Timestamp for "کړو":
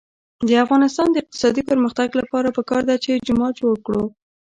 3.85-4.03